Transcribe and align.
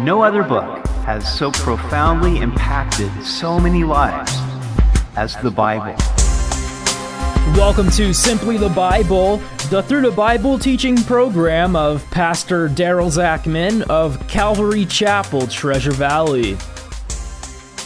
No 0.00 0.22
other 0.22 0.44
book 0.44 0.86
has 1.06 1.26
so 1.36 1.50
profoundly 1.50 2.38
impacted 2.38 3.10
so 3.24 3.58
many 3.58 3.82
lives 3.82 4.32
as 5.16 5.34
the 5.38 5.50
Bible. 5.50 5.96
Welcome 7.58 7.90
to 7.90 8.14
Simply 8.14 8.56
the 8.56 8.68
Bible, 8.68 9.38
the 9.70 9.82
Through 9.82 10.02
the 10.02 10.12
Bible 10.12 10.56
teaching 10.56 10.96
program 10.98 11.74
of 11.74 12.08
Pastor 12.12 12.68
Daryl 12.68 13.10
Zachman 13.10 13.82
of 13.90 14.24
Calvary 14.28 14.84
Chapel, 14.84 15.48
Treasure 15.48 15.90
Valley. 15.90 16.54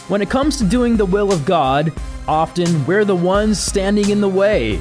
When 0.07 0.21
it 0.21 0.29
comes 0.29 0.59
to 0.59 0.65
doing 0.65 0.95
the 0.95 1.05
will 1.05 1.33
of 1.33 1.45
God, 1.45 1.91
often 2.27 2.85
we're 2.85 3.05
the 3.05 3.15
ones 3.15 3.57
standing 3.57 4.11
in 4.11 4.21
the 4.21 4.29
way. 4.29 4.79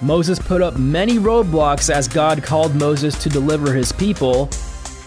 Moses 0.00 0.38
put 0.38 0.62
up 0.62 0.78
many 0.78 1.18
roadblocks 1.18 1.92
as 1.92 2.06
God 2.06 2.44
called 2.44 2.76
Moses 2.76 3.20
to 3.24 3.28
deliver 3.28 3.74
his 3.74 3.90
people, 3.90 4.48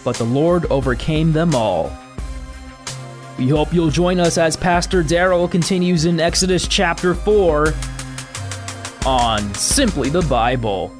but 0.04 0.16
the 0.16 0.24
Lord 0.24 0.66
overcame 0.66 1.32
them 1.32 1.54
all. 1.54 1.92
We 3.38 3.48
hope 3.48 3.72
you'll 3.72 3.90
join 3.90 4.20
us 4.20 4.36
as 4.36 4.56
Pastor 4.56 5.02
Daryl 5.02 5.50
continues 5.50 6.04
in 6.04 6.20
Exodus 6.20 6.68
chapter 6.68 7.14
4 7.14 7.72
on 9.06 9.54
Simply 9.54 10.10
the 10.10 10.22
Bible. 10.22 10.94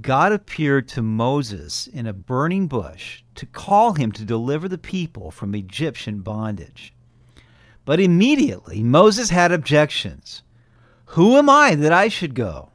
God 0.00 0.32
appeared 0.32 0.88
to 0.88 1.02
Moses 1.02 1.86
in 1.86 2.06
a 2.06 2.12
burning 2.12 2.68
bush 2.68 3.22
to 3.36 3.46
call 3.46 3.94
him 3.94 4.12
to 4.12 4.24
deliver 4.24 4.68
the 4.68 4.78
people 4.78 5.30
from 5.30 5.54
Egyptian 5.54 6.20
bondage. 6.20 6.92
But 7.84 8.00
immediately 8.00 8.82
Moses 8.82 9.30
had 9.30 9.52
objections. 9.52 10.42
Who 11.10 11.36
am 11.36 11.48
I 11.48 11.74
that 11.76 11.92
I 11.92 12.08
should 12.08 12.34
go? 12.34 12.70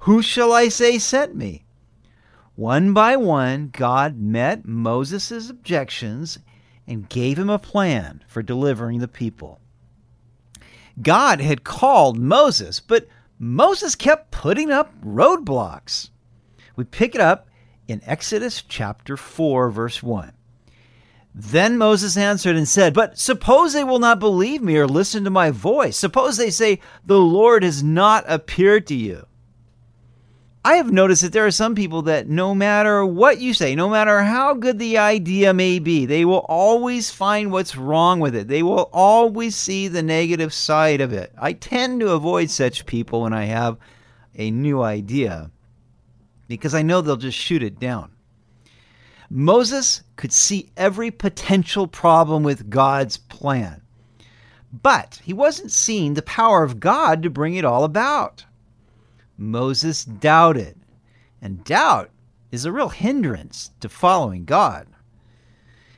Who 0.00 0.22
shall 0.22 0.52
I 0.52 0.68
say 0.68 0.98
sent 0.98 1.36
me? 1.36 1.65
One 2.56 2.94
by 2.94 3.16
one, 3.16 3.68
God 3.70 4.18
met 4.18 4.64
Moses' 4.64 5.50
objections 5.50 6.38
and 6.86 7.08
gave 7.08 7.38
him 7.38 7.50
a 7.50 7.58
plan 7.58 8.24
for 8.26 8.42
delivering 8.42 9.00
the 9.00 9.08
people. 9.08 9.60
God 11.00 11.42
had 11.42 11.64
called 11.64 12.18
Moses, 12.18 12.80
but 12.80 13.06
Moses 13.38 13.94
kept 13.94 14.30
putting 14.30 14.70
up 14.70 14.98
roadblocks. 15.04 16.08
We 16.74 16.84
pick 16.84 17.14
it 17.14 17.20
up 17.20 17.48
in 17.86 18.00
Exodus 18.06 18.62
chapter 18.66 19.18
4, 19.18 19.70
verse 19.70 20.02
1. 20.02 20.32
Then 21.34 21.76
Moses 21.76 22.16
answered 22.16 22.56
and 22.56 22.66
said, 22.66 22.94
But 22.94 23.18
suppose 23.18 23.74
they 23.74 23.84
will 23.84 23.98
not 23.98 24.18
believe 24.18 24.62
me 24.62 24.78
or 24.78 24.88
listen 24.88 25.24
to 25.24 25.30
my 25.30 25.50
voice. 25.50 25.98
Suppose 25.98 26.38
they 26.38 26.48
say, 26.48 26.80
The 27.04 27.18
Lord 27.18 27.62
has 27.62 27.82
not 27.82 28.24
appeared 28.26 28.86
to 28.86 28.94
you. 28.94 29.26
I 30.66 30.78
have 30.78 30.90
noticed 30.90 31.22
that 31.22 31.32
there 31.32 31.46
are 31.46 31.52
some 31.52 31.76
people 31.76 32.02
that 32.02 32.28
no 32.28 32.52
matter 32.52 33.06
what 33.06 33.38
you 33.38 33.54
say, 33.54 33.76
no 33.76 33.88
matter 33.88 34.22
how 34.22 34.52
good 34.52 34.80
the 34.80 34.98
idea 34.98 35.54
may 35.54 35.78
be, 35.78 36.06
they 36.06 36.24
will 36.24 36.44
always 36.48 37.08
find 37.08 37.52
what's 37.52 37.76
wrong 37.76 38.18
with 38.18 38.34
it. 38.34 38.48
They 38.48 38.64
will 38.64 38.90
always 38.92 39.54
see 39.54 39.86
the 39.86 40.02
negative 40.02 40.52
side 40.52 41.00
of 41.00 41.12
it. 41.12 41.32
I 41.38 41.52
tend 41.52 42.00
to 42.00 42.10
avoid 42.10 42.50
such 42.50 42.84
people 42.84 43.22
when 43.22 43.32
I 43.32 43.44
have 43.44 43.78
a 44.34 44.50
new 44.50 44.82
idea 44.82 45.52
because 46.48 46.74
I 46.74 46.82
know 46.82 47.00
they'll 47.00 47.14
just 47.14 47.38
shoot 47.38 47.62
it 47.62 47.78
down. 47.78 48.10
Moses 49.30 50.02
could 50.16 50.32
see 50.32 50.72
every 50.76 51.12
potential 51.12 51.86
problem 51.86 52.42
with 52.42 52.70
God's 52.70 53.18
plan, 53.18 53.82
but 54.72 55.20
he 55.22 55.32
wasn't 55.32 55.70
seeing 55.70 56.14
the 56.14 56.22
power 56.22 56.64
of 56.64 56.80
God 56.80 57.22
to 57.22 57.30
bring 57.30 57.54
it 57.54 57.64
all 57.64 57.84
about. 57.84 58.44
Moses 59.36 60.04
doubted, 60.04 60.76
and 61.42 61.64
doubt 61.64 62.10
is 62.50 62.64
a 62.64 62.72
real 62.72 62.88
hindrance 62.88 63.70
to 63.80 63.88
following 63.88 64.44
God. 64.44 64.86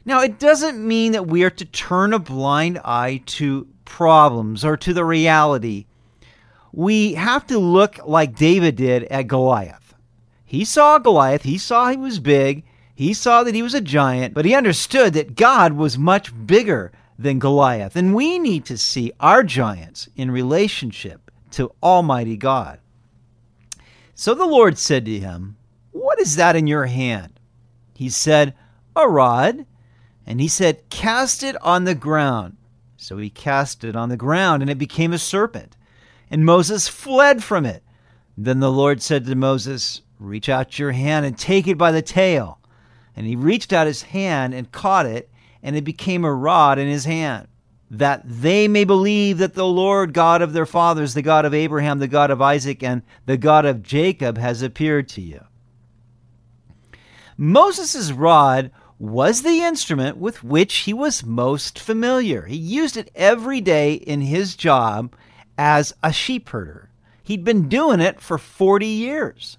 Now, 0.04 0.22
it 0.22 0.38
doesn't 0.38 0.86
mean 0.86 1.12
that 1.12 1.26
we 1.26 1.44
are 1.44 1.50
to 1.50 1.64
turn 1.64 2.12
a 2.12 2.18
blind 2.18 2.80
eye 2.84 3.22
to 3.26 3.68
problems 3.84 4.64
or 4.64 4.76
to 4.78 4.92
the 4.94 5.04
reality. 5.04 5.86
We 6.72 7.14
have 7.14 7.46
to 7.48 7.58
look 7.58 7.98
like 8.06 8.36
David 8.36 8.76
did 8.76 9.04
at 9.04 9.28
Goliath. 9.28 9.94
He 10.44 10.64
saw 10.64 10.98
Goliath, 10.98 11.42
he 11.42 11.58
saw 11.58 11.90
he 11.90 11.96
was 11.98 12.20
big, 12.20 12.64
he 12.94 13.12
saw 13.12 13.44
that 13.44 13.54
he 13.54 13.62
was 13.62 13.74
a 13.74 13.80
giant, 13.80 14.34
but 14.34 14.44
he 14.44 14.54
understood 14.54 15.12
that 15.12 15.36
God 15.36 15.74
was 15.74 15.98
much 15.98 16.32
bigger 16.46 16.90
than 17.18 17.38
Goliath. 17.38 17.94
And 17.94 18.14
we 18.14 18.38
need 18.38 18.64
to 18.64 18.78
see 18.78 19.12
our 19.20 19.42
giants 19.42 20.08
in 20.16 20.30
relationship 20.30 21.30
to 21.50 21.72
Almighty 21.82 22.36
God. 22.36 22.80
So 24.20 24.34
the 24.34 24.46
Lord 24.46 24.78
said 24.78 25.04
to 25.04 25.20
him, 25.20 25.54
What 25.92 26.18
is 26.18 26.34
that 26.34 26.56
in 26.56 26.66
your 26.66 26.86
hand? 26.86 27.38
He 27.94 28.08
said, 28.08 28.52
A 28.96 29.08
rod. 29.08 29.64
And 30.26 30.40
he 30.40 30.48
said, 30.48 30.90
Cast 30.90 31.44
it 31.44 31.54
on 31.62 31.84
the 31.84 31.94
ground. 31.94 32.56
So 32.96 33.18
he 33.18 33.30
cast 33.30 33.84
it 33.84 33.94
on 33.94 34.08
the 34.08 34.16
ground, 34.16 34.60
and 34.60 34.68
it 34.68 34.76
became 34.76 35.12
a 35.12 35.18
serpent. 35.18 35.76
And 36.32 36.44
Moses 36.44 36.88
fled 36.88 37.44
from 37.44 37.64
it. 37.64 37.84
Then 38.36 38.58
the 38.58 38.72
Lord 38.72 39.00
said 39.02 39.24
to 39.26 39.36
Moses, 39.36 40.02
Reach 40.18 40.48
out 40.48 40.80
your 40.80 40.90
hand 40.90 41.24
and 41.24 41.38
take 41.38 41.68
it 41.68 41.78
by 41.78 41.92
the 41.92 42.02
tail. 42.02 42.58
And 43.14 43.24
he 43.24 43.36
reached 43.36 43.72
out 43.72 43.86
his 43.86 44.02
hand 44.02 44.52
and 44.52 44.72
caught 44.72 45.06
it, 45.06 45.30
and 45.62 45.76
it 45.76 45.84
became 45.84 46.24
a 46.24 46.34
rod 46.34 46.80
in 46.80 46.88
his 46.88 47.04
hand 47.04 47.46
that 47.90 48.22
they 48.24 48.68
may 48.68 48.84
believe 48.84 49.38
that 49.38 49.54
the 49.54 49.66
Lord 49.66 50.12
God 50.12 50.42
of 50.42 50.52
their 50.52 50.66
fathers, 50.66 51.14
the 51.14 51.22
God 51.22 51.44
of 51.44 51.54
Abraham, 51.54 51.98
the 51.98 52.08
God 52.08 52.30
of 52.30 52.42
Isaac, 52.42 52.82
and 52.82 53.02
the 53.26 53.36
God 53.36 53.64
of 53.64 53.82
Jacob 53.82 54.36
has 54.36 54.60
appeared 54.62 55.08
to 55.10 55.22
you. 55.22 55.44
Moses' 57.36 58.12
rod 58.12 58.70
was 58.98 59.42
the 59.42 59.60
instrument 59.62 60.16
with 60.16 60.42
which 60.42 60.78
he 60.78 60.92
was 60.92 61.24
most 61.24 61.78
familiar. 61.78 62.46
He 62.46 62.56
used 62.56 62.96
it 62.96 63.10
every 63.14 63.60
day 63.60 63.94
in 63.94 64.20
his 64.20 64.56
job 64.56 65.14
as 65.56 65.94
a 66.02 66.12
sheep 66.12 66.48
herder. 66.48 66.90
He'd 67.22 67.44
been 67.44 67.68
doing 67.68 68.00
it 68.00 68.20
for 68.20 68.38
40 68.38 68.86
years. 68.86 69.56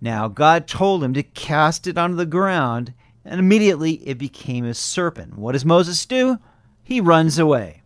Now, 0.00 0.28
God 0.28 0.66
told 0.66 1.02
him 1.02 1.14
to 1.14 1.22
cast 1.22 1.86
it 1.86 1.96
onto 1.96 2.16
the 2.16 2.26
ground, 2.26 2.92
and 3.24 3.38
immediately 3.38 3.94
it 4.06 4.18
became 4.18 4.64
a 4.64 4.74
serpent. 4.74 5.38
What 5.38 5.52
does 5.52 5.64
Moses 5.64 6.04
do? 6.04 6.38
He 6.86 7.00
runs 7.00 7.36
away. 7.36 7.82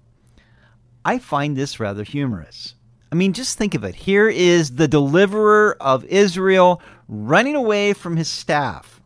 I 1.07 1.19
find 1.19 1.57
this 1.57 1.81
rather 1.81 2.05
humorous. 2.05 2.75
I 3.11 3.15
mean, 3.15 3.33
just 3.33 3.57
think 3.57 3.75
of 3.75 3.83
it. 3.83 3.95
Here 3.95 4.29
is 4.29 4.73
the 4.73 4.87
deliverer 4.87 5.75
of 5.81 6.05
Israel 6.05 6.83
running 7.09 7.57
away 7.57 7.95
from 7.95 8.19
his 8.19 8.29
staff. 8.29 9.01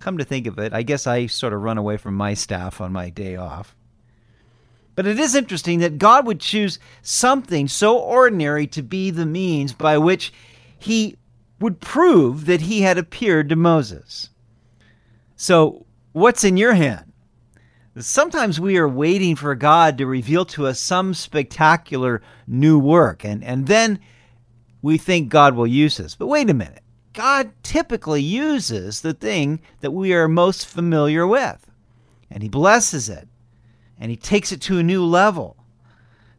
Come 0.00 0.18
to 0.18 0.24
think 0.24 0.48
of 0.48 0.58
it, 0.58 0.72
I 0.72 0.82
guess 0.82 1.06
I 1.06 1.26
sort 1.26 1.52
of 1.52 1.62
run 1.62 1.78
away 1.78 1.96
from 1.96 2.16
my 2.16 2.34
staff 2.34 2.80
on 2.80 2.92
my 2.92 3.08
day 3.08 3.36
off. 3.36 3.76
But 4.96 5.06
it 5.06 5.20
is 5.20 5.36
interesting 5.36 5.78
that 5.78 5.98
God 5.98 6.26
would 6.26 6.40
choose 6.40 6.80
something 7.02 7.68
so 7.68 7.96
ordinary 7.96 8.66
to 8.66 8.82
be 8.82 9.12
the 9.12 9.26
means 9.26 9.72
by 9.72 9.96
which 9.96 10.32
he 10.76 11.16
would 11.60 11.80
prove 11.80 12.46
that 12.46 12.62
he 12.62 12.82
had 12.82 12.98
appeared 12.98 13.48
to 13.50 13.56
Moses. 13.56 14.30
So, 15.36 15.86
what's 16.10 16.42
in 16.42 16.56
your 16.56 16.74
hand? 16.74 17.11
Sometimes 17.98 18.58
we 18.58 18.78
are 18.78 18.88
waiting 18.88 19.36
for 19.36 19.54
God 19.54 19.98
to 19.98 20.06
reveal 20.06 20.46
to 20.46 20.66
us 20.66 20.80
some 20.80 21.12
spectacular 21.12 22.22
new 22.46 22.78
work, 22.78 23.22
and, 23.22 23.44
and 23.44 23.66
then 23.66 24.00
we 24.80 24.96
think 24.96 25.28
God 25.28 25.54
will 25.54 25.66
use 25.66 26.00
us. 26.00 26.14
But 26.14 26.28
wait 26.28 26.48
a 26.48 26.54
minute. 26.54 26.82
God 27.12 27.52
typically 27.62 28.22
uses 28.22 29.02
the 29.02 29.12
thing 29.12 29.60
that 29.80 29.90
we 29.90 30.14
are 30.14 30.26
most 30.26 30.66
familiar 30.66 31.26
with, 31.26 31.70
and 32.30 32.42
He 32.42 32.48
blesses 32.48 33.10
it, 33.10 33.28
and 33.98 34.10
He 34.10 34.16
takes 34.16 34.52
it 34.52 34.62
to 34.62 34.78
a 34.78 34.82
new 34.82 35.04
level. 35.04 35.58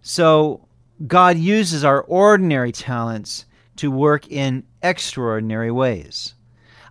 So 0.02 0.68
God 1.06 1.38
uses 1.38 1.84
our 1.84 2.02
ordinary 2.02 2.72
talents 2.72 3.46
to 3.76 3.92
work 3.92 4.28
in 4.28 4.64
extraordinary 4.82 5.72
ways. 5.72 6.34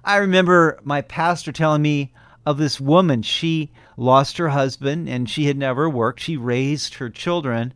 I 0.05 0.17
remember 0.17 0.79
my 0.85 1.03
pastor 1.03 1.51
telling 1.51 1.83
me 1.83 2.13
of 2.45 2.59
this 2.59 2.81
woman. 2.81 3.23
She 3.23 3.71
lost 3.97 4.39
her 4.39 4.51
husband 4.51 5.09
and 5.09 5.29
she 5.29 5.45
had 5.45 5.57
never 5.57 5.89
worked. 5.89 6.21
She 6.21 6.37
raised 6.37 6.95
her 6.95 7.11
children 7.11 7.73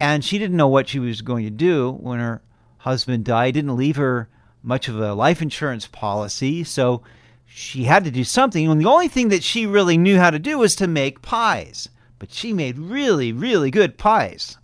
and 0.00 0.24
she 0.24 0.38
didn't 0.38 0.56
know 0.56 0.68
what 0.68 0.88
she 0.88 0.98
was 0.98 1.22
going 1.22 1.44
to 1.44 1.50
do 1.50 1.92
when 1.92 2.18
her 2.18 2.42
husband 2.78 3.24
died. 3.24 3.54
Didn't 3.54 3.76
leave 3.76 3.96
her 3.96 4.28
much 4.62 4.88
of 4.88 4.98
a 4.98 5.14
life 5.14 5.42
insurance 5.42 5.86
policy, 5.86 6.64
so 6.64 7.02
she 7.46 7.84
had 7.84 8.04
to 8.04 8.10
do 8.10 8.24
something. 8.24 8.68
And 8.68 8.80
the 8.80 8.88
only 8.88 9.08
thing 9.08 9.28
that 9.28 9.42
she 9.42 9.66
really 9.66 9.98
knew 9.98 10.18
how 10.18 10.30
to 10.30 10.38
do 10.38 10.58
was 10.58 10.74
to 10.76 10.86
make 10.86 11.22
pies. 11.22 11.88
But 12.18 12.32
she 12.32 12.52
made 12.52 12.78
really, 12.78 13.32
really 13.32 13.70
good 13.70 13.98
pies. 13.98 14.56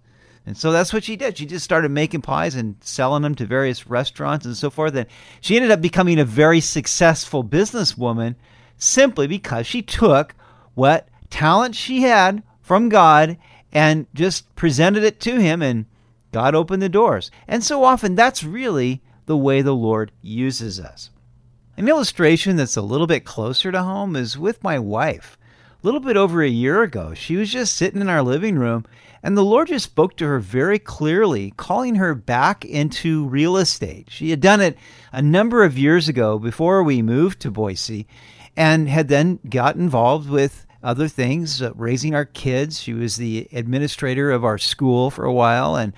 And 0.47 0.57
so 0.57 0.71
that's 0.71 0.93
what 0.93 1.05
she 1.05 1.17
did. 1.17 1.37
She 1.37 1.47
just 1.47 1.65
started 1.65 1.91
making 1.91 2.23
pies 2.23 2.55
and 2.55 2.77
selling 2.81 3.23
them 3.23 3.35
to 3.35 3.47
various 3.47 3.89
restaurants 3.89 4.47
and 4.47 4.57
so 4.57 4.71
forth. 4.71 4.95
And 4.95 5.07
she 5.41 5.57
ended 5.57 5.73
up 5.73 5.81
becoming 5.81 6.21
a 6.21 6.25
very 6.25 6.61
successful 6.61 7.43
businesswoman 7.43 8.37
simply 8.79 9.27
because 9.27 9.67
she 9.67 9.83
took 9.83 10.35
what 10.75 11.09
talent 11.31 11.75
she 11.75 12.03
had 12.03 12.43
from 12.61 12.89
God 12.89 13.37
and 13.73 14.07
just 14.15 14.55
presented 14.55 15.05
it 15.05 15.21
to 15.21 15.41
him, 15.41 15.63
and 15.63 15.87
God 16.33 16.55
opened 16.55 16.83
the 16.83 16.89
doors. 16.89 17.31
And 17.47 17.63
so 17.63 17.85
often, 17.85 18.15
that's 18.15 18.43
really 18.43 19.03
the 19.27 19.37
way 19.37 19.63
the 19.63 19.75
Lord 19.75 20.13
uses 20.23 20.81
us. 20.81 21.11
An 21.77 21.89
illustration 21.89 22.57
that's 22.57 22.77
a 22.77 22.83
little 22.83 23.07
bit 23.07 23.25
closer 23.25 23.71
to 23.71 23.83
home 23.83 24.17
is 24.17 24.39
with 24.39 24.65
my 24.65 24.79
wife. 24.79 25.37
A 25.83 25.87
little 25.87 26.01
bit 26.01 26.17
over 26.17 26.43
a 26.43 26.49
year 26.49 26.83
ago, 26.83 27.13
she 27.13 27.37
was 27.37 27.53
just 27.53 27.77
sitting 27.77 28.01
in 28.01 28.09
our 28.09 28.23
living 28.23 28.59
room, 28.59 28.87
and 29.23 29.37
the 29.37 29.45
Lord 29.45 29.69
just 29.69 29.85
spoke 29.85 30.17
to 30.17 30.27
her 30.27 30.39
very 30.39 30.79
clearly, 30.79 31.53
calling 31.57 31.97
her 31.97 32.15
back 32.15 32.65
into 32.65 33.27
real 33.27 33.57
estate. 33.57 34.09
She 34.11 34.31
had 34.31 34.41
done 34.41 34.61
it 34.61 34.79
a 35.13 35.21
number 35.21 35.65
of 35.65 35.79
years 35.79 36.09
ago 36.09 36.39
before 36.39 36.83
we 36.83 37.03
moved 37.03 37.41
to 37.41 37.51
Boise 37.51 38.07
and 38.57 38.89
had 38.89 39.09
then 39.09 39.39
got 39.49 39.77
involved 39.77 40.31
with 40.31 40.67
other 40.83 41.09
things, 41.09 41.61
uh, 41.61 41.73
raising 41.75 42.15
our 42.15 42.25
kids. 42.25 42.81
She 42.81 42.93
was 42.93 43.17
the 43.17 43.49
administrator 43.53 44.31
of 44.31 44.45
our 44.45 44.59
school 44.59 45.11
for 45.11 45.25
a 45.25 45.33
while 45.33 45.77
and 45.77 45.93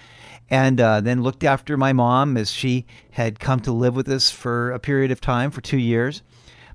and 0.50 0.81
uh, 0.81 1.00
then 1.02 1.22
looked 1.22 1.44
after 1.44 1.76
my 1.76 1.93
mom 1.93 2.38
as 2.38 2.50
she 2.50 2.87
had 3.10 3.38
come 3.38 3.60
to 3.60 3.70
live 3.70 3.94
with 3.94 4.08
us 4.08 4.31
for 4.31 4.72
a 4.72 4.78
period 4.78 5.10
of 5.10 5.20
time 5.20 5.50
for 5.50 5.60
two 5.60 5.76
years. 5.76 6.22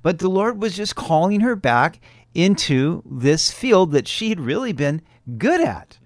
But 0.03 0.19
the 0.19 0.29
Lord 0.29 0.61
was 0.61 0.75
just 0.75 0.95
calling 0.95 1.39
her 1.39 1.55
back 1.55 1.99
into 2.35 3.01
this 3.09 3.51
field 3.51 3.91
that 3.91 4.07
she 4.07 4.29
had 4.29 4.39
really 4.39 4.73
been 4.73 5.01
good 5.39 5.59
at. 5.59 5.97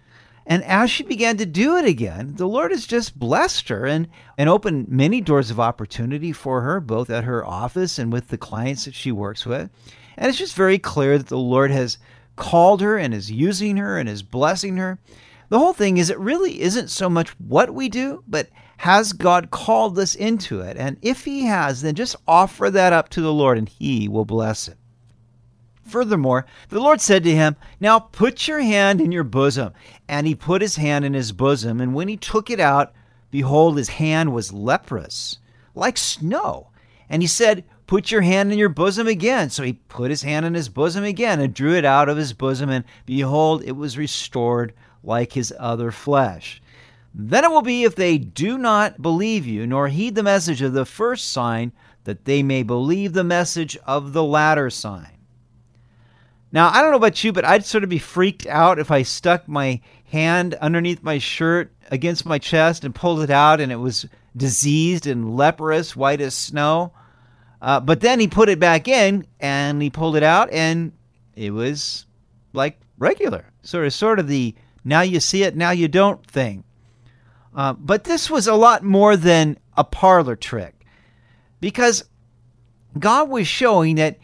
And 0.50 0.64
as 0.64 0.90
she 0.90 1.04
began 1.04 1.36
to 1.38 1.46
do 1.46 1.76
it 1.76 1.84
again, 1.84 2.36
the 2.36 2.48
Lord 2.48 2.72
has 2.72 2.88
just 2.88 3.20
blessed 3.20 3.68
her 3.68 3.86
and, 3.86 4.08
and 4.38 4.48
opened 4.48 4.88
many 4.88 5.20
doors 5.20 5.52
of 5.52 5.60
opportunity 5.60 6.32
for 6.32 6.62
her, 6.62 6.80
both 6.80 7.10
at 7.10 7.26
her 7.26 7.46
office 7.46 8.00
and 8.00 8.14
with 8.14 8.30
the 8.30 8.38
clients 8.38 8.86
that 8.86 8.96
she 8.96 9.12
works 9.12 9.46
with. 9.46 9.70
And 10.16 10.30
it's 10.30 10.38
just 10.38 10.56
very 10.56 10.80
clear 10.80 11.18
that 11.18 11.28
the 11.28 11.38
Lord 11.38 11.70
has 11.72 11.98
called 12.38 12.80
her 12.80 12.98
and 12.98 13.14
is 13.14 13.30
using 13.30 13.76
her 13.76 14.00
and 14.00 14.08
is 14.08 14.24
blessing 14.24 14.78
her. 14.78 15.00
The 15.50 15.60
whole 15.60 15.74
thing 15.74 15.98
is, 15.98 16.10
it 16.10 16.20
really 16.20 16.62
isn't 16.62 16.90
so 16.90 17.10
much 17.10 17.30
what 17.42 17.74
we 17.74 17.90
do, 17.90 18.24
but 18.26 18.48
has 18.78 19.12
God 19.12 19.52
called 19.52 20.00
us 20.00 20.16
into 20.16 20.62
it? 20.62 20.78
And 20.78 20.98
if 21.02 21.26
He 21.26 21.46
has, 21.46 21.82
then 21.82 21.96
just 21.96 22.16
offer 22.26 22.70
that 22.70 22.94
up 22.94 23.10
to 23.10 23.22
the 23.22 23.34
Lord 23.34 23.58
and 23.58 23.68
He 23.68 24.08
will 24.08 24.26
bless 24.26 24.70
it. 24.70 24.78
Furthermore, 25.88 26.46
the 26.70 26.80
Lord 26.80 27.00
said 27.00 27.24
to 27.24 27.34
him, 27.34 27.56
Now 27.80 28.00
put 28.00 28.48
your 28.48 28.60
hand 28.60 29.00
in 29.00 29.12
your 29.12 29.24
bosom. 29.24 29.74
And 30.08 30.28
he 30.28 30.36
put 30.36 30.62
his 30.62 30.76
hand 30.76 31.06
in 31.06 31.14
his 31.14 31.32
bosom, 31.32 31.80
and 31.80 31.94
when 31.94 32.08
he 32.08 32.18
took 32.18 32.50
it 32.50 32.60
out, 32.60 32.94
behold, 33.32 33.78
his 33.78 33.90
hand 33.90 34.34
was 34.34 34.54
leprous, 34.54 35.40
like 35.76 35.98
snow. 35.98 36.68
And 37.10 37.22
he 37.22 37.28
said, 37.28 37.64
Put 37.88 38.12
your 38.12 38.22
hand 38.22 38.52
in 38.52 38.60
your 38.60 38.68
bosom 38.68 39.08
again. 39.08 39.50
So 39.50 39.64
he 39.64 39.74
put 39.74 40.10
his 40.10 40.22
hand 40.22 40.46
in 40.46 40.54
his 40.54 40.68
bosom 40.68 41.06
again 41.06 41.40
and 41.40 41.54
drew 41.54 41.74
it 41.74 41.86
out 41.86 42.10
of 42.10 42.18
his 42.18 42.34
bosom, 42.34 42.70
and 42.70 42.84
behold, 43.06 43.64
it 43.64 43.72
was 43.72 43.98
restored 43.98 44.74
like 45.04 45.32
his 45.32 45.54
other 45.58 45.92
flesh. 45.92 46.62
Then 47.16 47.46
it 47.46 47.50
will 47.50 47.62
be 47.62 47.84
if 47.84 47.96
they 47.96 48.18
do 48.18 48.58
not 48.58 49.02
believe 49.02 49.48
you, 49.48 49.66
nor 49.66 49.88
heed 49.88 50.16
the 50.16 50.24
message 50.24 50.62
of 50.62 50.74
the 50.74 50.86
first 50.86 51.32
sign, 51.32 51.72
that 52.04 52.26
they 52.26 52.44
may 52.44 52.62
believe 52.62 53.14
the 53.14 53.24
message 53.24 53.78
of 53.88 54.14
the 54.14 54.24
latter 54.24 54.70
sign. 54.70 55.17
Now, 56.52 56.70
I 56.70 56.82
don't 56.82 56.92
know 56.92 56.98
about 56.98 57.24
you, 57.24 57.34
but 57.34 57.46
I'd 57.46 57.66
sort 57.66 57.84
of 57.84 57.90
be 57.90 58.00
freaked 58.00 58.46
out 58.48 58.80
if 58.80 58.90
I 58.90 59.02
stuck 59.02 59.48
my 59.48 59.82
hand 60.06 60.54
underneath 60.56 61.04
my 61.04 61.18
shirt 61.18 61.74
against 61.92 62.26
my 62.26 62.40
chest 62.40 62.86
and 62.86 62.96
pulled 62.96 63.22
it 63.22 63.30
out 63.30 63.60
and 63.60 63.72
it 63.72 63.78
was 63.78 64.06
diseased 64.36 65.08
and 65.08 65.36
leprous, 65.36 65.96
white 65.96 66.22
as 66.22 66.34
snow. 66.34 66.94
Uh, 67.62 67.80
but 67.80 68.02
then 68.02 68.20
he 68.20 68.28
put 68.28 68.50
it 68.50 68.60
back 68.60 68.88
in 68.88 69.26
and 69.40 69.82
he 69.82 69.90
pulled 69.90 70.16
it 70.16 70.24
out 70.24 70.50
and 70.52 70.94
it 71.36 71.52
was 71.52 72.06
like 72.54 72.80
regular. 72.98 73.46
Sort 73.64 73.86
of, 73.86 73.94
sort 73.94 74.20
of 74.20 74.28
the 74.28 74.56
now 74.86 75.02
you 75.02 75.20
see 75.20 75.44
it, 75.44 75.56
now 75.56 75.72
you 75.72 75.88
don't 75.88 76.26
thing. 76.26 76.64
Uh, 77.54 77.74
but 77.74 78.04
this 78.06 78.30
was 78.30 78.48
a 78.48 78.54
lot 78.54 78.84
more 78.84 79.18
than 79.18 79.58
a 79.76 79.84
parlor 79.84 80.36
trick 80.36 80.86
because 81.60 82.04
God 82.98 83.30
was 83.30 83.48
showing 83.48 83.96
that 83.96 84.18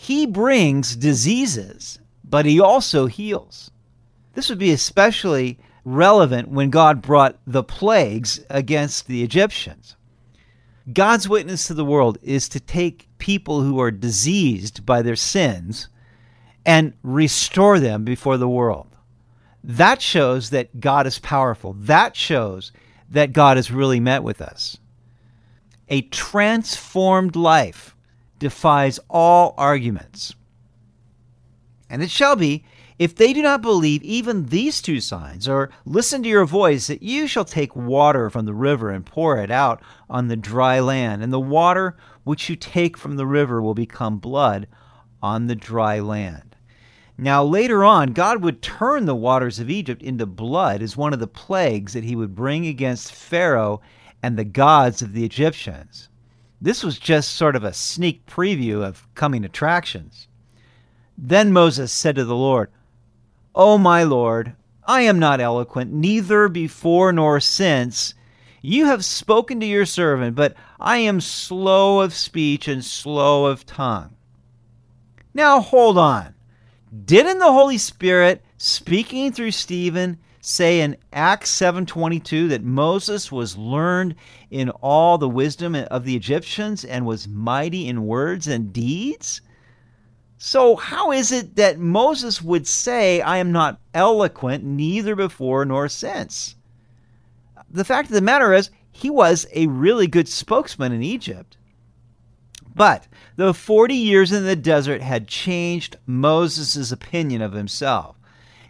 he 0.00 0.24
brings 0.24 0.96
diseases, 0.96 1.98
but 2.24 2.46
he 2.46 2.58
also 2.58 3.04
heals. 3.04 3.70
This 4.32 4.48
would 4.48 4.58
be 4.58 4.72
especially 4.72 5.58
relevant 5.84 6.48
when 6.48 6.70
God 6.70 7.02
brought 7.02 7.38
the 7.46 7.62
plagues 7.62 8.40
against 8.48 9.08
the 9.08 9.22
Egyptians. 9.22 9.96
God's 10.90 11.28
witness 11.28 11.66
to 11.66 11.74
the 11.74 11.84
world 11.84 12.16
is 12.22 12.48
to 12.48 12.60
take 12.60 13.10
people 13.18 13.60
who 13.60 13.78
are 13.78 13.90
diseased 13.90 14.86
by 14.86 15.02
their 15.02 15.16
sins 15.16 15.90
and 16.64 16.94
restore 17.02 17.78
them 17.78 18.02
before 18.02 18.38
the 18.38 18.48
world. 18.48 18.96
That 19.62 20.00
shows 20.00 20.48
that 20.48 20.80
God 20.80 21.06
is 21.06 21.18
powerful. 21.18 21.74
That 21.74 22.16
shows 22.16 22.72
that 23.10 23.34
God 23.34 23.58
has 23.58 23.70
really 23.70 24.00
met 24.00 24.22
with 24.22 24.40
us. 24.40 24.78
A 25.90 26.00
transformed 26.00 27.36
life 27.36 27.94
defies 28.40 28.98
all 29.08 29.54
arguments. 29.56 30.34
And 31.88 32.02
it 32.02 32.10
shall 32.10 32.34
be, 32.34 32.64
if 32.98 33.14
they 33.14 33.32
do 33.32 33.42
not 33.42 33.62
believe 33.62 34.02
even 34.02 34.46
these 34.46 34.82
two 34.82 35.00
signs, 35.00 35.48
or 35.48 35.70
listen 35.84 36.22
to 36.22 36.28
your 36.28 36.44
voice, 36.44 36.88
that 36.88 37.02
you 37.02 37.26
shall 37.26 37.44
take 37.44 37.74
water 37.74 38.28
from 38.28 38.44
the 38.44 38.52
river 38.52 38.90
and 38.90 39.06
pour 39.06 39.38
it 39.38 39.50
out 39.50 39.80
on 40.08 40.26
the 40.28 40.36
dry 40.36 40.80
land, 40.80 41.22
and 41.22 41.32
the 41.32 41.40
water 41.40 41.96
which 42.24 42.50
you 42.50 42.56
take 42.56 42.96
from 42.96 43.16
the 43.16 43.26
river 43.26 43.62
will 43.62 43.74
become 43.74 44.18
blood 44.18 44.66
on 45.22 45.46
the 45.46 45.54
dry 45.54 46.00
land. 46.00 46.56
Now, 47.16 47.42
later 47.42 47.84
on, 47.84 48.12
God 48.12 48.42
would 48.42 48.60
turn 48.60 49.06
the 49.06 49.14
waters 49.14 49.58
of 49.58 49.70
Egypt 49.70 50.02
into 50.02 50.26
blood 50.26 50.82
as 50.82 50.96
one 50.96 51.12
of 51.12 51.20
the 51.20 51.26
plagues 51.26 51.94
that 51.94 52.04
he 52.04 52.16
would 52.16 52.34
bring 52.34 52.66
against 52.66 53.14
Pharaoh 53.14 53.80
and 54.22 54.38
the 54.38 54.44
gods 54.44 55.00
of 55.00 55.14
the 55.14 55.24
Egyptians. 55.24 56.09
This 56.60 56.84
was 56.84 56.98
just 56.98 57.32
sort 57.32 57.56
of 57.56 57.64
a 57.64 57.72
sneak 57.72 58.26
preview 58.26 58.84
of 58.84 59.06
coming 59.14 59.44
attractions. 59.44 60.28
Then 61.16 61.52
Moses 61.52 61.90
said 61.90 62.16
to 62.16 62.24
the 62.24 62.36
Lord, 62.36 62.70
O 63.54 63.78
my 63.78 64.02
Lord, 64.02 64.54
I 64.84 65.02
am 65.02 65.18
not 65.18 65.40
eloquent, 65.40 65.92
neither 65.92 66.48
before 66.48 67.12
nor 67.12 67.40
since. 67.40 68.14
You 68.62 68.86
have 68.86 69.04
spoken 69.04 69.60
to 69.60 69.66
your 69.66 69.86
servant, 69.86 70.36
but 70.36 70.54
I 70.78 70.98
am 70.98 71.20
slow 71.20 72.00
of 72.00 72.12
speech 72.12 72.68
and 72.68 72.84
slow 72.84 73.46
of 73.46 73.64
tongue. 73.64 74.16
Now 75.32 75.60
hold 75.60 75.96
on. 75.96 76.34
Didn't 77.04 77.38
the 77.38 77.52
Holy 77.52 77.78
Spirit, 77.78 78.44
speaking 78.58 79.32
through 79.32 79.52
Stephen, 79.52 80.18
say 80.40 80.80
in 80.80 80.96
Acts 81.12 81.50
7:22 81.50 82.48
that 82.48 82.64
Moses 82.64 83.30
was 83.30 83.56
learned 83.56 84.14
in 84.50 84.70
all 84.70 85.18
the 85.18 85.28
wisdom 85.28 85.74
of 85.74 86.04
the 86.04 86.16
Egyptians 86.16 86.84
and 86.84 87.06
was 87.06 87.28
mighty 87.28 87.86
in 87.86 88.06
words 88.06 88.46
and 88.46 88.72
deeds? 88.72 89.40
So 90.38 90.76
how 90.76 91.12
is 91.12 91.32
it 91.32 91.56
that 91.56 91.78
Moses 91.78 92.40
would 92.40 92.66
say 92.66 93.20
I 93.20 93.36
am 93.36 93.52
not 93.52 93.78
eloquent 93.92 94.64
neither 94.64 95.14
before 95.14 95.66
nor 95.66 95.88
since? 95.88 96.56
The 97.70 97.84
fact 97.84 98.08
of 98.08 98.14
the 98.14 98.22
matter 98.22 98.54
is 98.54 98.70
he 98.90 99.10
was 99.10 99.46
a 99.54 99.66
really 99.66 100.06
good 100.06 100.28
spokesman 100.28 100.92
in 100.92 101.02
Egypt. 101.02 101.58
But 102.74 103.06
the 103.36 103.52
40 103.52 103.94
years 103.94 104.32
in 104.32 104.44
the 104.44 104.56
desert 104.56 105.02
had 105.02 105.28
changed 105.28 105.96
Moses' 106.06 106.90
opinion 106.90 107.42
of 107.42 107.52
himself. 107.52 108.16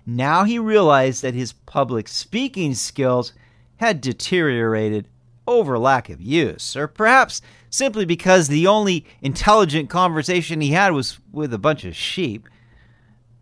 Now 0.06 0.44
he 0.44 0.58
realized 0.58 1.22
that 1.22 1.34
his 1.34 1.52
public 1.52 2.08
speaking 2.08 2.74
skills 2.74 3.32
had 3.76 4.00
deteriorated 4.00 5.08
over 5.46 5.78
lack 5.78 6.08
of 6.08 6.20
use, 6.20 6.76
or 6.76 6.86
perhaps 6.86 7.42
simply 7.70 8.04
because 8.04 8.48
the 8.48 8.66
only 8.66 9.04
intelligent 9.22 9.90
conversation 9.90 10.60
he 10.60 10.70
had 10.70 10.92
was 10.92 11.18
with 11.32 11.52
a 11.52 11.58
bunch 11.58 11.84
of 11.84 11.96
sheep, 11.96 12.48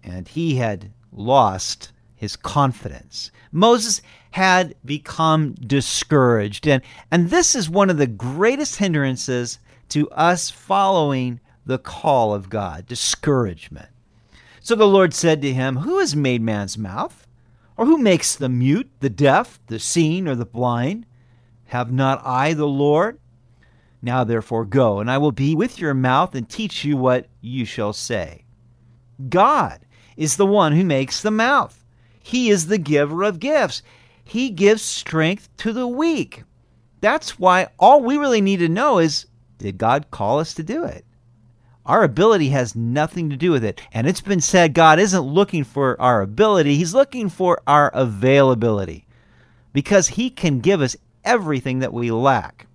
and 0.02 0.28
he 0.28 0.56
had 0.56 0.92
lost 1.12 1.92
his 2.14 2.36
confidence. 2.36 3.30
Moses 3.52 4.00
had 4.30 4.74
become 4.84 5.54
discouraged, 5.54 6.66
and, 6.66 6.82
and 7.10 7.30
this 7.30 7.54
is 7.54 7.68
one 7.68 7.90
of 7.90 7.98
the 7.98 8.06
greatest 8.06 8.76
hindrances 8.76 9.58
to 9.88 10.08
us 10.10 10.50
following 10.50 11.40
the 11.66 11.78
call 11.78 12.34
of 12.34 12.48
God 12.48 12.86
discouragement. 12.86 13.88
So 14.68 14.74
the 14.74 14.86
Lord 14.86 15.14
said 15.14 15.40
to 15.40 15.52
him, 15.54 15.76
Who 15.76 15.98
has 15.98 16.14
made 16.14 16.42
man's 16.42 16.76
mouth? 16.76 17.26
Or 17.78 17.86
who 17.86 17.96
makes 17.96 18.34
the 18.34 18.50
mute, 18.50 18.90
the 19.00 19.08
deaf, 19.08 19.58
the 19.66 19.78
seeing, 19.78 20.28
or 20.28 20.34
the 20.34 20.44
blind? 20.44 21.06
Have 21.68 21.90
not 21.90 22.20
I 22.22 22.52
the 22.52 22.66
Lord? 22.66 23.18
Now 24.02 24.24
therefore 24.24 24.66
go, 24.66 25.00
and 25.00 25.10
I 25.10 25.16
will 25.16 25.32
be 25.32 25.54
with 25.54 25.78
your 25.78 25.94
mouth 25.94 26.34
and 26.34 26.46
teach 26.46 26.84
you 26.84 26.98
what 26.98 27.30
you 27.40 27.64
shall 27.64 27.94
say. 27.94 28.44
God 29.30 29.86
is 30.18 30.36
the 30.36 30.44
one 30.44 30.72
who 30.72 30.84
makes 30.84 31.22
the 31.22 31.30
mouth. 31.30 31.82
He 32.22 32.50
is 32.50 32.66
the 32.66 32.76
giver 32.76 33.22
of 33.22 33.40
gifts. 33.40 33.80
He 34.22 34.50
gives 34.50 34.82
strength 34.82 35.48
to 35.56 35.72
the 35.72 35.88
weak. 35.88 36.44
That's 37.00 37.38
why 37.38 37.68
all 37.78 38.02
we 38.02 38.18
really 38.18 38.42
need 38.42 38.58
to 38.58 38.68
know 38.68 38.98
is 38.98 39.24
did 39.56 39.78
God 39.78 40.10
call 40.10 40.38
us 40.38 40.52
to 40.52 40.62
do 40.62 40.84
it? 40.84 41.06
Our 41.88 42.04
ability 42.04 42.50
has 42.50 42.76
nothing 42.76 43.30
to 43.30 43.36
do 43.36 43.50
with 43.50 43.64
it. 43.64 43.80
And 43.92 44.06
it's 44.06 44.20
been 44.20 44.42
said 44.42 44.74
God 44.74 44.98
isn't 44.98 45.22
looking 45.22 45.64
for 45.64 46.00
our 46.00 46.20
ability, 46.20 46.76
He's 46.76 46.94
looking 46.94 47.30
for 47.30 47.60
our 47.66 47.88
availability 47.94 49.06
because 49.72 50.08
He 50.08 50.28
can 50.28 50.60
give 50.60 50.82
us 50.82 50.96
everything 51.24 51.78
that 51.78 51.94
we 51.94 52.10
lack. 52.10 52.66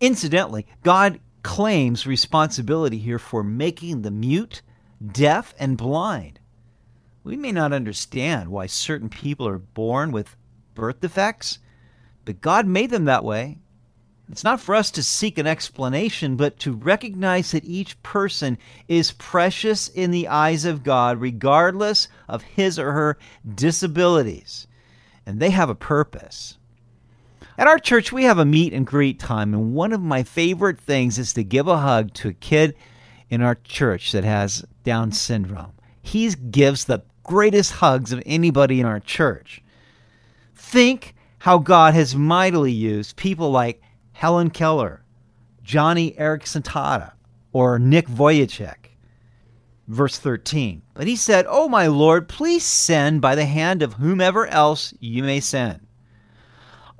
Incidentally, 0.00 0.66
God 0.82 1.20
claims 1.44 2.06
responsibility 2.06 2.98
here 2.98 3.20
for 3.20 3.44
making 3.44 4.02
the 4.02 4.10
mute, 4.10 4.60
deaf, 5.12 5.54
and 5.58 5.78
blind. 5.78 6.40
We 7.22 7.36
may 7.36 7.52
not 7.52 7.72
understand 7.72 8.50
why 8.50 8.66
certain 8.66 9.08
people 9.08 9.46
are 9.46 9.58
born 9.58 10.10
with 10.10 10.36
birth 10.74 11.00
defects, 11.00 11.60
but 12.24 12.40
God 12.40 12.66
made 12.66 12.90
them 12.90 13.04
that 13.04 13.24
way. 13.24 13.58
It's 14.28 14.44
not 14.44 14.60
for 14.60 14.74
us 14.74 14.90
to 14.92 15.02
seek 15.02 15.38
an 15.38 15.46
explanation, 15.46 16.36
but 16.36 16.58
to 16.60 16.72
recognize 16.72 17.52
that 17.52 17.64
each 17.64 18.00
person 18.02 18.58
is 18.88 19.12
precious 19.12 19.88
in 19.88 20.10
the 20.10 20.26
eyes 20.26 20.64
of 20.64 20.82
God, 20.82 21.20
regardless 21.20 22.08
of 22.28 22.42
his 22.42 22.78
or 22.78 22.92
her 22.92 23.18
disabilities. 23.54 24.66
And 25.24 25.38
they 25.38 25.50
have 25.50 25.70
a 25.70 25.76
purpose. 25.76 26.58
At 27.56 27.68
our 27.68 27.78
church, 27.78 28.12
we 28.12 28.24
have 28.24 28.38
a 28.38 28.44
meet 28.44 28.72
and 28.72 28.86
greet 28.86 29.18
time, 29.18 29.54
and 29.54 29.74
one 29.74 29.92
of 29.92 30.02
my 30.02 30.22
favorite 30.22 30.80
things 30.80 31.18
is 31.18 31.32
to 31.34 31.44
give 31.44 31.68
a 31.68 31.78
hug 31.78 32.12
to 32.14 32.28
a 32.28 32.34
kid 32.34 32.74
in 33.30 33.42
our 33.42 33.54
church 33.54 34.12
that 34.12 34.24
has 34.24 34.64
Down 34.84 35.12
syndrome. 35.12 35.72
He 36.02 36.28
gives 36.30 36.84
the 36.84 37.02
greatest 37.22 37.72
hugs 37.72 38.12
of 38.12 38.22
anybody 38.26 38.80
in 38.80 38.86
our 38.86 39.00
church. 39.00 39.62
Think 40.54 41.14
how 41.38 41.58
God 41.58 41.94
has 41.94 42.14
mightily 42.14 42.72
used 42.72 43.16
people 43.16 43.50
like 43.50 43.82
Helen 44.16 44.48
Keller, 44.48 45.04
Joni 45.62 46.18
Eareckson 46.18 46.62
Tada, 46.62 47.12
or 47.52 47.78
Nick 47.78 48.08
Vujicic. 48.08 48.96
Verse 49.88 50.18
13. 50.18 50.80
But 50.94 51.06
he 51.06 51.16
said, 51.16 51.44
O 51.46 51.68
my 51.68 51.86
Lord, 51.86 52.26
please 52.26 52.64
send 52.64 53.20
by 53.20 53.34
the 53.34 53.44
hand 53.44 53.82
of 53.82 53.92
whomever 53.92 54.46
else 54.46 54.94
you 55.00 55.22
may 55.22 55.40
send. 55.40 55.86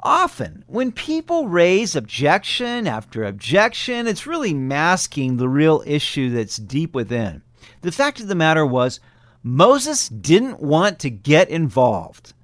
Often, 0.02 0.64
when 0.66 0.92
people 0.92 1.48
raise 1.48 1.96
objection 1.96 2.86
after 2.86 3.24
objection, 3.24 4.06
it's 4.06 4.26
really 4.26 4.52
masking 4.52 5.38
the 5.38 5.48
real 5.48 5.82
issue 5.86 6.28
that's 6.28 6.58
deep 6.58 6.94
within. 6.94 7.40
The 7.80 7.92
fact 7.92 8.20
of 8.20 8.28
the 8.28 8.34
matter 8.34 8.66
was, 8.66 9.00
Moses 9.42 10.10
didn't 10.10 10.60
want 10.60 10.98
to 10.98 11.08
get 11.08 11.48
involved. 11.48 12.34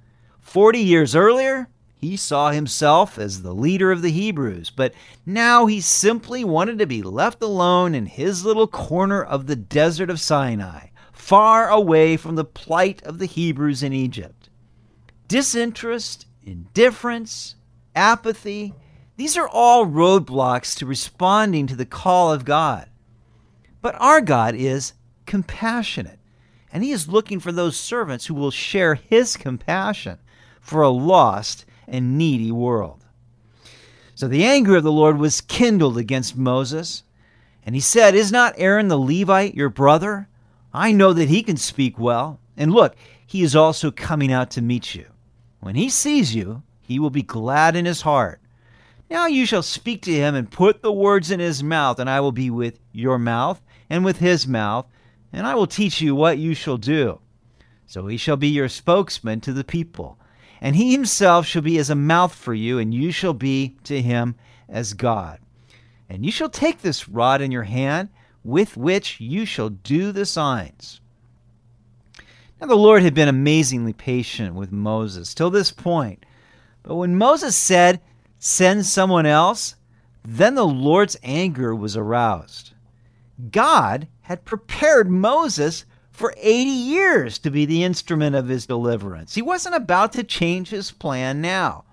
Forty 0.40 0.80
years 0.80 1.14
earlier, 1.14 1.68
he 2.02 2.16
saw 2.16 2.50
himself 2.50 3.16
as 3.16 3.42
the 3.42 3.54
leader 3.54 3.92
of 3.92 4.02
the 4.02 4.10
Hebrews, 4.10 4.70
but 4.70 4.92
now 5.24 5.66
he 5.66 5.80
simply 5.80 6.44
wanted 6.44 6.80
to 6.80 6.86
be 6.86 7.00
left 7.00 7.40
alone 7.40 7.94
in 7.94 8.06
his 8.06 8.44
little 8.44 8.66
corner 8.66 9.22
of 9.22 9.46
the 9.46 9.54
desert 9.54 10.10
of 10.10 10.18
Sinai, 10.18 10.88
far 11.12 11.70
away 11.70 12.16
from 12.16 12.34
the 12.34 12.44
plight 12.44 13.00
of 13.04 13.20
the 13.20 13.26
Hebrews 13.26 13.84
in 13.84 13.92
Egypt. 13.92 14.50
Disinterest, 15.28 16.26
indifference, 16.42 17.54
apathy, 17.94 18.74
these 19.16 19.36
are 19.36 19.48
all 19.48 19.86
roadblocks 19.86 20.76
to 20.78 20.86
responding 20.86 21.68
to 21.68 21.76
the 21.76 21.86
call 21.86 22.32
of 22.32 22.44
God. 22.44 22.88
But 23.80 23.94
our 24.00 24.20
God 24.20 24.56
is 24.56 24.94
compassionate, 25.24 26.18
and 26.72 26.82
He 26.82 26.90
is 26.90 27.06
looking 27.06 27.38
for 27.38 27.52
those 27.52 27.76
servants 27.76 28.26
who 28.26 28.34
will 28.34 28.50
share 28.50 28.96
His 28.96 29.36
compassion 29.36 30.18
for 30.60 30.82
a 30.82 30.88
lost 30.88 31.64
and 31.86 32.16
needy 32.16 32.52
world. 32.52 33.04
So 34.14 34.28
the 34.28 34.44
anger 34.44 34.76
of 34.76 34.84
the 34.84 34.92
Lord 34.92 35.18
was 35.18 35.40
kindled 35.40 35.98
against 35.98 36.36
Moses, 36.36 37.02
and 37.64 37.74
he 37.74 37.80
said, 37.80 38.14
Is 38.14 38.30
not 38.30 38.54
Aaron 38.56 38.88
the 38.88 38.98
Levite 38.98 39.54
your 39.54 39.68
brother? 39.68 40.28
I 40.72 40.92
know 40.92 41.12
that 41.12 41.28
he 41.28 41.42
can 41.42 41.56
speak 41.56 41.98
well. 41.98 42.38
And 42.56 42.72
look, 42.72 42.94
he 43.26 43.42
is 43.42 43.56
also 43.56 43.90
coming 43.90 44.32
out 44.32 44.50
to 44.52 44.62
meet 44.62 44.94
you. 44.94 45.06
When 45.60 45.74
he 45.74 45.88
sees 45.88 46.34
you, 46.34 46.62
he 46.80 46.98
will 46.98 47.10
be 47.10 47.22
glad 47.22 47.76
in 47.76 47.84
his 47.84 48.02
heart. 48.02 48.40
Now 49.10 49.26
you 49.26 49.46
shall 49.46 49.62
speak 49.62 50.02
to 50.02 50.12
him 50.12 50.34
and 50.34 50.50
put 50.50 50.82
the 50.82 50.92
words 50.92 51.30
in 51.30 51.40
his 51.40 51.62
mouth, 51.62 51.98
and 51.98 52.08
I 52.08 52.20
will 52.20 52.32
be 52.32 52.50
with 52.50 52.78
your 52.92 53.18
mouth 53.18 53.60
and 53.90 54.04
with 54.04 54.18
his 54.18 54.46
mouth, 54.46 54.86
and 55.32 55.46
I 55.46 55.54
will 55.54 55.66
teach 55.66 56.00
you 56.00 56.14
what 56.14 56.38
you 56.38 56.54
shall 56.54 56.78
do. 56.78 57.20
So 57.86 58.06
he 58.06 58.16
shall 58.16 58.36
be 58.36 58.48
your 58.48 58.68
spokesman 58.68 59.40
to 59.42 59.52
the 59.52 59.64
people 59.64 60.18
and 60.62 60.76
he 60.76 60.92
himself 60.92 61.44
shall 61.44 61.60
be 61.60 61.76
as 61.76 61.90
a 61.90 61.96
mouth 61.96 62.32
for 62.32 62.54
you, 62.54 62.78
and 62.78 62.94
you 62.94 63.10
shall 63.10 63.34
be 63.34 63.76
to 63.82 64.00
him 64.00 64.36
as 64.68 64.94
God. 64.94 65.40
And 66.08 66.24
you 66.24 66.30
shall 66.30 66.48
take 66.48 66.80
this 66.80 67.08
rod 67.08 67.40
in 67.40 67.50
your 67.50 67.64
hand, 67.64 68.10
with 68.44 68.76
which 68.76 69.20
you 69.20 69.44
shall 69.44 69.70
do 69.70 70.12
the 70.12 70.24
signs. 70.24 71.00
Now 72.60 72.68
the 72.68 72.76
Lord 72.76 73.02
had 73.02 73.12
been 73.12 73.28
amazingly 73.28 73.92
patient 73.92 74.54
with 74.54 74.70
Moses 74.70 75.34
till 75.34 75.50
this 75.50 75.72
point. 75.72 76.24
But 76.84 76.94
when 76.94 77.18
Moses 77.18 77.56
said, 77.56 78.00
Send 78.38 78.86
someone 78.86 79.26
else, 79.26 79.74
then 80.24 80.54
the 80.54 80.66
Lord's 80.66 81.16
anger 81.24 81.74
was 81.74 81.96
aroused. 81.96 82.72
God 83.50 84.06
had 84.20 84.44
prepared 84.44 85.10
Moses 85.10 85.86
for 86.12 86.34
80 86.36 86.70
years 86.70 87.38
to 87.38 87.50
be 87.50 87.64
the 87.64 87.82
instrument 87.82 88.36
of 88.36 88.48
his 88.48 88.66
deliverance. 88.66 89.34
He 89.34 89.42
wasn't 89.42 89.74
about 89.74 90.12
to 90.12 90.22
change 90.22 90.68
his 90.68 90.90
plan 90.90 91.40
now. 91.40 91.84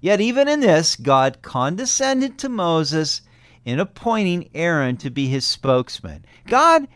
Yet, 0.00 0.20
even 0.20 0.48
in 0.48 0.60
this, 0.60 0.96
God 0.96 1.42
condescended 1.42 2.38
to 2.38 2.48
Moses 2.48 3.22
in 3.64 3.80
appointing 3.80 4.50
Aaron 4.54 4.96
to 4.98 5.10
be 5.10 5.26
his 5.28 5.46
spokesman. 5.46 6.24
God 6.46 6.86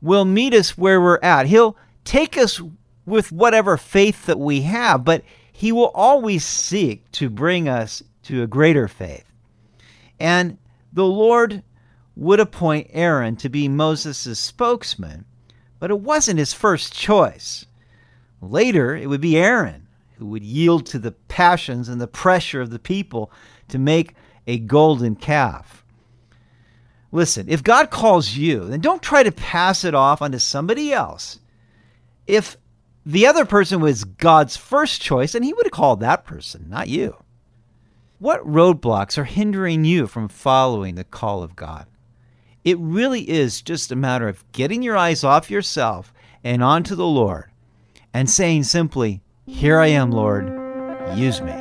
will 0.00 0.24
meet 0.24 0.54
us 0.54 0.78
where 0.78 1.00
we're 1.00 1.18
at. 1.22 1.46
He'll 1.46 1.76
take 2.04 2.36
us 2.36 2.60
with 3.06 3.32
whatever 3.32 3.76
faith 3.76 4.26
that 4.26 4.38
we 4.38 4.62
have, 4.62 5.04
but 5.04 5.24
he 5.50 5.72
will 5.72 5.90
always 5.94 6.44
seek 6.44 7.10
to 7.12 7.28
bring 7.28 7.68
us 7.68 8.02
to 8.24 8.42
a 8.42 8.46
greater 8.46 8.88
faith. 8.88 9.24
And 10.18 10.58
the 10.92 11.04
Lord 11.06 11.62
would 12.14 12.40
appoint 12.40 12.90
Aaron 12.92 13.36
to 13.36 13.48
be 13.48 13.68
Moses' 13.68 14.38
spokesman 14.38 15.24
but 15.80 15.90
it 15.90 15.98
wasn't 15.98 16.38
his 16.38 16.52
first 16.52 16.94
choice. 16.94 17.66
Later, 18.40 18.94
it 18.94 19.08
would 19.08 19.20
be 19.20 19.36
Aaron 19.36 19.88
who 20.18 20.26
would 20.26 20.44
yield 20.44 20.84
to 20.84 20.98
the 20.98 21.12
passions 21.12 21.88
and 21.88 21.98
the 21.98 22.06
pressure 22.06 22.60
of 22.60 22.70
the 22.70 22.78
people 22.78 23.32
to 23.68 23.78
make 23.78 24.14
a 24.46 24.58
golden 24.58 25.16
calf. 25.16 25.82
Listen, 27.10 27.48
if 27.48 27.64
God 27.64 27.90
calls 27.90 28.36
you, 28.36 28.66
then 28.66 28.80
don't 28.80 29.02
try 29.02 29.22
to 29.22 29.32
pass 29.32 29.82
it 29.82 29.94
off 29.94 30.22
onto 30.22 30.38
somebody 30.38 30.92
else. 30.92 31.40
If 32.26 32.58
the 33.04 33.26
other 33.26 33.46
person 33.46 33.80
was 33.80 34.04
God's 34.04 34.56
first 34.56 35.00
choice, 35.00 35.32
then 35.32 35.42
he 35.42 35.54
would 35.54 35.66
have 35.66 35.72
called 35.72 36.00
that 36.00 36.24
person, 36.24 36.66
not 36.68 36.88
you. 36.88 37.16
What 38.18 38.46
roadblocks 38.46 39.16
are 39.16 39.24
hindering 39.24 39.86
you 39.86 40.06
from 40.06 40.28
following 40.28 40.94
the 40.94 41.04
call 41.04 41.42
of 41.42 41.56
God? 41.56 41.86
It 42.64 42.78
really 42.78 43.28
is 43.28 43.60
just 43.62 43.90
a 43.90 43.96
matter 43.96 44.28
of 44.28 44.44
getting 44.52 44.82
your 44.82 44.96
eyes 44.96 45.24
off 45.24 45.50
yourself 45.50 46.12
and 46.44 46.62
onto 46.62 46.94
the 46.94 47.06
Lord 47.06 47.46
and 48.12 48.28
saying 48.28 48.64
simply, 48.64 49.22
Here 49.46 49.78
I 49.78 49.86
am, 49.86 50.10
Lord, 50.10 50.46
use 51.16 51.40
me. 51.40 51.54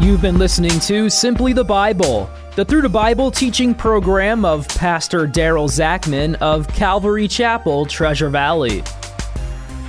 You've 0.00 0.22
been 0.22 0.38
listening 0.38 0.78
to 0.80 1.10
Simply 1.10 1.52
the 1.52 1.64
Bible, 1.64 2.30
the 2.54 2.64
Through 2.64 2.82
the 2.82 2.88
Bible 2.88 3.32
teaching 3.32 3.74
program 3.74 4.44
of 4.44 4.68
Pastor 4.68 5.26
Daryl 5.26 5.68
Zachman 5.68 6.36
of 6.36 6.68
Calvary 6.68 7.26
Chapel, 7.26 7.86
Treasure 7.86 8.28
Valley. 8.28 8.82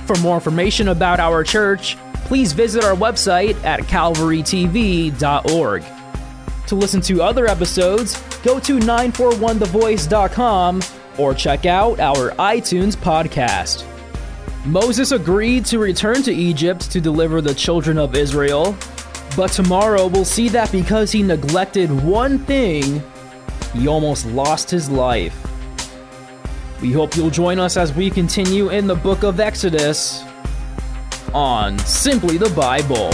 For 0.06 0.16
more 0.16 0.36
information 0.36 0.88
about 0.88 1.20
our 1.20 1.44
church, 1.44 1.96
please 2.24 2.52
visit 2.52 2.84
our 2.84 2.96
website 2.96 3.62
at 3.64 3.80
calvarytv.org. 3.80 5.84
To 6.68 6.74
listen 6.74 7.02
to 7.02 7.22
other 7.22 7.46
episodes, 7.46 8.18
go 8.42 8.58
to 8.60 8.78
941thevoice.com 8.78 10.82
or 11.18 11.34
check 11.34 11.66
out 11.66 12.00
our 12.00 12.30
iTunes 12.32 12.96
podcast. 12.96 13.84
Moses 14.64 15.12
agreed 15.12 15.66
to 15.66 15.78
return 15.78 16.22
to 16.22 16.32
Egypt 16.32 16.90
to 16.90 16.98
deliver 17.00 17.42
the 17.42 17.54
children 17.54 17.98
of 17.98 18.16
Israel, 18.16 18.74
but 19.36 19.52
tomorrow 19.52 20.06
we'll 20.06 20.24
see 20.24 20.48
that 20.48 20.72
because 20.72 21.12
he 21.12 21.22
neglected 21.22 21.90
one 21.90 22.38
thing, 22.38 23.02
he 23.74 23.86
almost 23.86 24.24
lost 24.26 24.70
his 24.70 24.88
life. 24.88 25.38
We 26.80 26.92
hope 26.92 27.14
you'll 27.14 27.30
join 27.30 27.58
us 27.58 27.76
as 27.76 27.92
we 27.92 28.10
continue 28.10 28.70
in 28.70 28.86
the 28.86 28.94
book 28.94 29.22
of 29.22 29.38
Exodus 29.38 30.24
on 31.34 31.78
Simply 31.80 32.38
the 32.38 32.48
Bible. 32.50 33.10